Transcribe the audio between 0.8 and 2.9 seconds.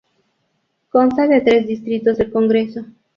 Consta de tres distritos del congreso.